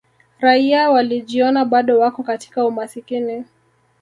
[0.39, 3.45] raia walijiona bado wako katika umasikini